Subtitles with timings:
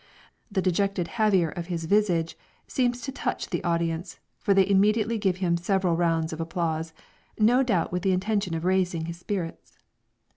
[0.51, 5.37] The "dejected haviour of his visage" seems to touch the audience, for they immediately give
[5.37, 6.91] him several rounds of applause,
[7.37, 9.77] no doubt with the intention of raising his spirits.